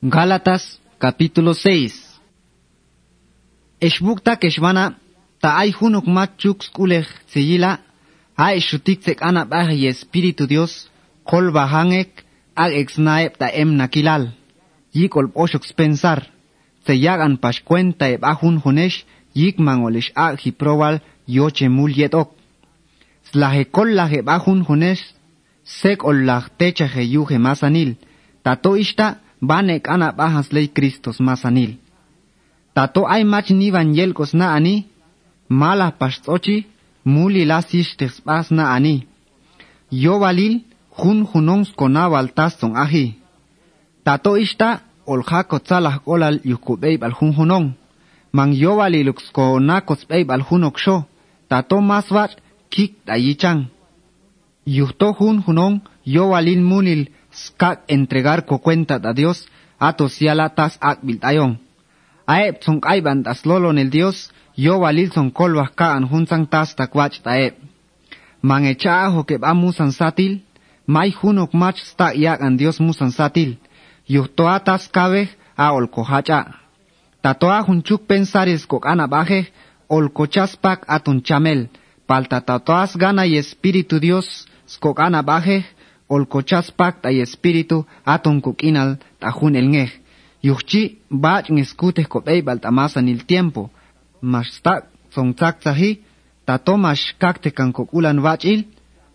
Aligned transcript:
Gálatas 0.00 0.78
capítulo 0.98 1.54
6 1.54 1.90
Eshbukta 3.80 4.36
keshvana 4.38 4.94
ta 5.42 5.58
ay 5.58 5.72
hunuk 5.74 6.06
machuk 6.06 6.62
skulej 6.62 7.06
seyila 7.26 7.80
a 8.36 8.54
eshutik 8.54 9.02
ana 9.20 9.44
bah 9.44 9.74
y 9.74 9.88
espíritu 9.88 10.46
Dios 10.46 10.86
kol 11.24 11.50
bahangek 11.50 12.24
ag 12.54 12.78
exnaeb 12.78 13.38
ta 13.38 13.50
em 13.50 13.74
nakilal. 13.74 14.30
Yik 14.94 15.16
ol 15.16 15.32
oshok 15.34 15.66
pensar 15.74 16.30
se 16.86 16.94
yagan 16.94 17.36
pas 17.36 17.58
cuenta 17.58 18.08
eb 18.08 18.22
ahun 18.22 18.62
hunesh 18.62 19.04
yik 19.34 19.58
mangolish 19.58 20.12
ag 20.14 20.38
hiprowal 20.38 21.02
yoche 21.26 21.68
mul 21.68 21.90
yetok 21.90 22.30
slahe 23.32 23.64
kol 23.64 23.90
lahe 23.98 24.22
bahun 24.22 24.62
hunesh 24.62 25.02
sek 25.64 26.04
ol 26.04 26.22
lah 26.22 26.46
techa 26.56 26.86
he 26.86 27.02
yuhe 27.02 27.38
masanil 27.38 27.96
tato 28.44 28.76
ishta 28.76 29.18
banek 29.40 29.88
ana 29.88 30.12
bahas 30.12 30.52
ley 30.52 30.68
Kristos 30.68 31.20
masanil. 31.20 31.76
Tato 32.74 33.06
ay 33.06 33.24
mach 33.24 33.50
ni 33.50 33.72
yelkos 33.98 34.34
na 34.34 34.54
ani, 34.54 34.86
mala 35.48 35.90
pastochi, 35.90 36.66
muli 37.04 37.44
lasish 37.44 37.96
texpas 37.96 38.50
na 38.50 38.74
ani. 38.74 39.06
Yo 39.90 40.18
valil, 40.18 40.60
jun 40.98 41.26
junons 41.26 41.72
konawal 41.76 42.28
taston 42.34 42.76
ahi. 42.76 43.14
Tato 44.04 44.36
ishta, 44.36 44.80
oljako 45.06 45.58
tsalah 45.58 46.00
olal 46.06 46.40
yukubeib 46.44 47.02
al 47.04 47.14
jun 47.18 47.32
junong. 47.32 47.72
Man 48.32 48.52
yo 48.52 48.76
valilux 48.76 49.30
konakos 49.32 50.06
beib 50.08 50.30
al 50.30 50.42
junok 50.48 50.78
sho, 50.78 51.04
tato 51.48 51.80
maswach 51.80 52.34
kik 52.70 52.92
dayichang. 53.06 53.62
Yuhto 54.66 55.14
jun 55.18 55.42
junong, 55.46 55.80
yo 56.04 56.28
valil 56.28 56.60
munil, 56.60 57.08
skak 57.46 57.84
entregar 57.88 58.44
ko 58.48 58.58
cuenta 58.58 58.96
a 59.02 59.12
Dios 59.12 59.46
ato 59.78 60.08
siala 60.08 60.48
tas 60.50 60.74
ak 60.80 60.98
biltayon. 61.06 61.58
Aep 62.26 62.62
son 62.64 62.78
aiban 62.82 63.22
tas 63.22 63.46
lolo 63.46 63.70
el 63.70 63.90
Dios 63.90 64.30
yo 64.56 64.78
walil 64.82 65.10
son 65.12 65.30
kolwas 65.30 65.70
kaan 65.78 66.04
hunsan 66.10 66.46
tas 66.46 66.74
takwach 66.76 67.22
taep. 67.22 67.54
Man 68.42 68.66
echa 68.66 69.04
ajo 69.06 69.24
que 69.24 69.38
va 69.38 69.54
musan 69.54 69.92
satil, 69.92 70.42
mai 70.86 71.10
hunok 71.10 71.54
mach 71.54 71.78
sta 71.78 72.14
yak 72.14 72.40
an 72.42 72.56
Dios 72.56 72.80
musan 72.80 73.10
satil, 73.10 73.58
yuhtoa 74.08 74.60
tas 74.60 74.88
kabe 74.88 75.28
a 75.56 75.72
olko 75.72 76.02
hacha. 76.02 76.40
Tatoa 77.22 77.62
hunchuk 77.66 78.06
pensares 78.06 78.66
kok 78.66 78.86
ana 78.86 79.06
baje, 79.06 79.40
olko 79.88 80.26
chaspak 80.26 80.84
atun 80.86 81.22
chamel, 81.22 81.68
palta 82.06 82.40
tatoas 82.40 82.96
gana 82.96 83.26
y 83.26 83.36
espíritu 83.36 83.98
Dios, 84.00 84.46
skok 84.66 85.00
ana 85.00 85.22
baje, 86.08 86.16
olkochaspak 86.16 87.02
tay 87.02 87.20
espíritu 87.20 87.86
aton 88.04 88.40
kukinal 88.40 88.96
tajun 89.20 89.56
el 89.56 89.68
ngej. 89.68 89.90
Yuchi 90.42 90.98
bach 91.10 91.50
ngeskute 91.50 92.04
kopey 92.04 92.42
baltamasan 92.42 93.08
el 93.08 93.24
tiempo. 93.26 93.70
Mashtak 94.22 94.84
son 95.10 95.34
tzakzahi, 95.34 96.00
tatomash 96.46 97.14
kakte 97.18 97.50
kan 97.50 97.72
kokulan 97.72 98.22
bachil, 98.22 98.64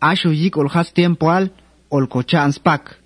ashu 0.00 0.32
yik 0.32 0.56
oljas 0.56 0.92
tiempo 0.92 1.28
al, 1.30 1.48
olkochanspak. 1.90 2.96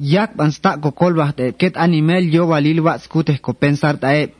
Yak 0.00 0.36
banstak 0.36 0.80
kokolbah 0.80 1.32
te 1.32 1.52
ket 1.52 1.76
animel 1.76 2.34
yo 2.34 2.46
valil 2.46 2.80
wat 2.80 3.00
skute 3.00 3.38
ko 3.40 3.52
pensar 3.52 3.96
tae. 3.98 4.32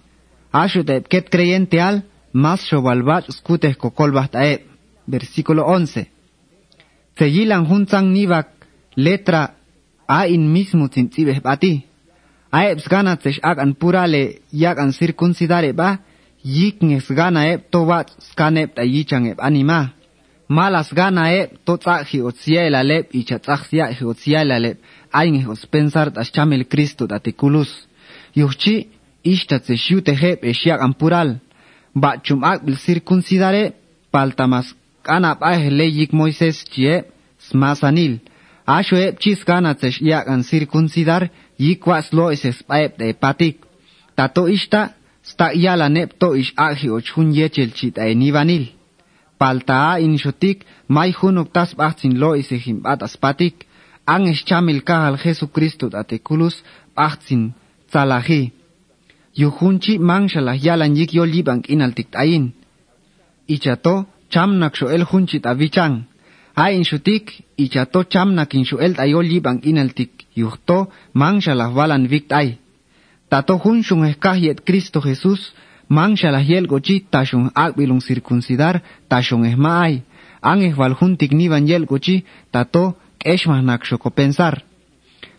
Ashu 0.52 0.84
ket 0.84 1.30
creyente 1.30 1.80
al, 1.80 2.02
mas 2.32 2.60
shobalbach 2.66 3.30
skute 3.30 3.74
kokolbah 3.74 4.28
tae. 4.28 4.58
Versículo 5.06 5.62
11. 5.62 6.06
Seyilan 7.18 7.64
hunzang 7.64 8.12
nivak 8.12 8.55
letra 8.96 9.54
a 10.06 10.26
in 10.26 10.52
mismo 10.52 10.88
tzintzibeh 10.88 11.40
bati. 11.42 11.84
Aebs 12.50 12.88
gana 12.88 13.16
tsesh 13.16 13.40
ag 13.42 13.58
an 13.58 13.74
purale 13.74 14.40
yak 14.52 14.78
an 14.78 14.92
circuncidare 14.92 15.72
ba, 15.72 15.98
yik 16.42 16.80
nges 16.80 17.08
gana 17.18 17.42
eb 17.52 17.60
to 17.70 17.80
wat 17.88 18.08
skaneb 18.30 18.74
ta 18.74 18.82
yichang 18.82 19.26
eb 19.32 19.38
anima. 19.40 19.92
Malas 20.48 20.92
gana 20.94 21.24
eb 21.32 21.58
to 21.64 21.76
tzak 21.76 22.06
hi 22.10 22.20
otziela 22.28 22.82
leb 22.82 23.06
y 23.12 23.24
chatzak 23.28 23.66
siya 23.68 23.90
hi 23.96 24.04
otziela 24.04 24.58
leb, 24.58 24.78
ay 25.12 25.30
nge 25.30 25.48
os 25.52 25.66
pensar 25.66 26.10
tas 26.14 26.30
chamel 26.34 26.64
Cristo 26.72 27.06
da 27.06 27.18
tekulus. 27.18 27.72
Yuchi, 28.34 28.88
ishta 29.24 29.58
tsesh 29.60 29.90
yute 29.90 30.14
heb 30.22 30.44
esh 30.44 30.66
yak 30.66 30.80
an 30.80 30.94
pural. 30.94 31.30
Ba 31.94 32.10
chum 32.24 32.44
ag 32.44 32.64
bil 32.64 32.76
circuncidare, 32.76 33.72
paltamas 34.12 34.74
kanap 35.02 35.42
ay 35.42 35.70
le 35.70 35.86
yik 35.98 36.12
Moises 36.12 36.64
chie, 36.72 37.04
smasanil. 37.48 38.20
Asho 38.66 38.96
epchis 38.96 39.44
ganatzesh 39.46 40.00
iak 40.02 40.26
an 40.28 40.42
circuncidar 40.42 41.30
yikwas 41.58 42.12
lois 42.12 42.44
espaep 42.44 42.98
de 42.98 43.12
patik. 43.14 43.56
Tato 44.16 44.48
ishta, 44.48 44.94
sta 45.22 45.52
yala 45.54 45.88
nepto 45.88 46.34
ish 46.34 46.52
aji 46.56 46.88
ochun 46.90 47.32
yechel 47.32 47.70
chit 47.76 47.98
e 47.98 48.14
nivanil. 48.14 48.66
Palta 49.38 49.92
a 49.92 50.00
inishotik, 50.00 50.64
mai 50.88 51.12
hun 51.12 51.38
octas 51.38 51.74
bachtin 51.78 52.18
lois 52.18 52.50
ehim 52.50 52.80
batas 52.82 53.16
patik, 53.16 53.66
ang 54.06 54.26
es 54.28 54.42
kahal 54.44 55.16
Jesucristo 55.18 55.88
date 55.88 56.18
kulus 56.22 56.62
bachtin 56.96 57.54
tzalahi. 57.90 58.52
Yuhunchi 59.36 59.98
mangshalah 59.98 60.56
yalan 60.56 60.96
yik 60.96 61.12
yol 61.14 61.30
yibang 61.34 61.62
inaltik 61.68 62.10
tayin. 62.10 62.52
Ichato, 63.48 64.06
chamnakso 64.30 64.88
el 64.88 65.04
hunchit 65.04 65.44
avichang. 65.46 66.04
Ain 66.56 66.84
shutik, 66.84 67.44
ichato 67.58 68.02
chamna 68.04 68.46
kin 68.46 68.64
shuel 68.64 68.94
tayoli 68.96 69.40
bang 69.40 69.60
inaltik, 69.62 70.24
yuhto, 70.34 70.88
mangsha 71.12 71.54
las 71.54 71.74
balan 71.74 72.08
vict 72.08 72.32
ay. 72.32 72.58
Tato 73.28 73.58
hun 73.58 73.82
shun 73.82 74.06
escahiet 74.08 74.64
Cristo 74.64 75.02
Jesús, 75.02 75.52
mangsha 75.88 76.30
las 76.30 76.48
yel 76.48 76.66
gochi 76.66 77.04
tashun 77.12 77.50
akbilung 77.54 78.00
circuncidar, 78.00 78.82
tashun 79.06 79.44
esma 79.44 79.82
ay. 79.84 80.02
An 80.40 80.62
esval 80.62 80.96
juntik 80.98 81.32
nivan 81.32 81.68
yel 81.68 81.84
gochi, 81.84 82.24
tato, 82.50 82.96
keshmah 83.18 83.60
nak 83.60 83.84
shoko 83.84 84.08
pensar. 84.10 84.64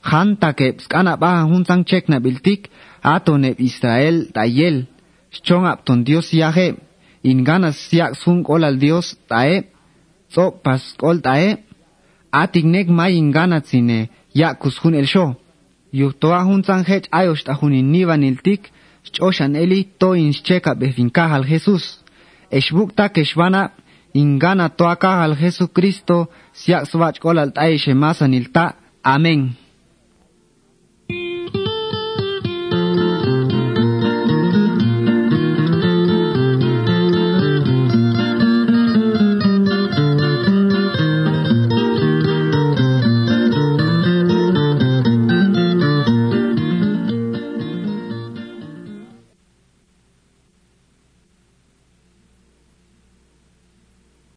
Hanta 0.04 0.54
ke 0.54 0.78
pskana 0.78 1.18
baja 1.18 1.50
hun 1.50 1.66
sang 1.66 1.84
chek 1.84 2.10
na 2.10 2.20
biltik, 2.20 2.70
ato 3.02 3.38
ne 3.38 3.56
Israel 3.58 4.30
tayel, 4.36 4.86
shchong 5.32 5.66
apton 5.66 6.04
Dios 6.04 6.30
yahe, 6.32 6.76
inganas 7.24 7.78
siak 7.90 8.14
sun 8.16 8.46
al 8.46 8.78
Dios 8.78 9.18
tae, 9.28 9.77
so 10.34 10.44
paskol 10.64 11.18
tae 11.26 11.50
atignek 12.32 12.88
may 12.98 13.14
ingana 13.22 13.60
tsine 13.62 14.00
ya 14.34 14.50
kushun 14.62 14.96
el 14.96 15.08
sho. 15.14 15.26
Yuhtoa 16.00 16.40
hun 16.48 16.64
sanhech 16.68 17.06
ayos 17.12 17.44
tahunin 17.48 17.92
nivan 17.94 18.24
el 18.30 18.38
tik 18.46 18.62
choshan 19.16 19.56
eli 19.56 19.80
to 20.00 20.10
incheka 20.16 20.72
befinka 20.80 21.24
al 21.36 21.44
Jesus. 21.52 21.86
Eshbukta 22.52 23.06
keshvana 23.16 23.62
ingana 24.14 24.68
toaka 24.70 25.12
al 25.24 25.34
Jesucristo 25.42 26.18
siak 26.60 26.84
swach 26.92 27.18
kol 27.24 27.38
tae 27.56 27.78
shemasan 27.84 28.34
il 28.40 28.48
ta. 28.56 28.66
Amen 29.04 29.67